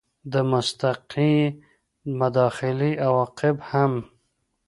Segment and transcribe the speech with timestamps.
[0.31, 1.39] د مستقیې
[2.19, 3.93] مداخلې عواقب هم